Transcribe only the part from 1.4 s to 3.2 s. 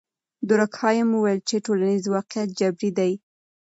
چې ټولنیز واقعیت جبري دی.